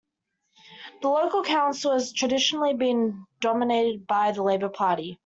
[1.03, 5.19] The local council has traditionally been dominated by the Labour Party.